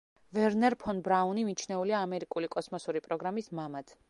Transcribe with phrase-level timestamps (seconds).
[0.37, 3.99] ვერნერ ფონ ბრაუნი მიჩნეულია ამერიკული კოსმოსური პროგრამის „მამად“.